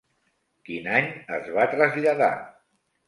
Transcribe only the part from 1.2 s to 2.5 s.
es va traslladar?